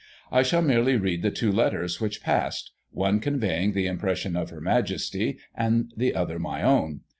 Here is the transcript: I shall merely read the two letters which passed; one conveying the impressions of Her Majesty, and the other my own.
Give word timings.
I 0.31 0.41
shall 0.41 0.63
merely 0.63 0.95
read 0.97 1.21
the 1.21 1.29
two 1.29 1.51
letters 1.51 2.01
which 2.01 2.23
passed; 2.23 2.71
one 2.89 3.19
conveying 3.19 3.73
the 3.73 3.85
impressions 3.85 4.35
of 4.35 4.49
Her 4.49 4.59
Majesty, 4.59 5.37
and 5.53 5.93
the 5.95 6.15
other 6.15 6.39
my 6.39 6.63
own. 6.63 7.01